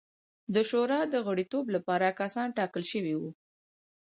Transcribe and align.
د 0.53 0.55
شورا 0.69 1.01
د 1.13 1.15
غړیتوب 1.27 1.65
لپاره 1.75 2.15
کسان 2.21 2.47
ټاکل 2.57 2.83
شوي 2.91 3.13
وو. 3.17 3.31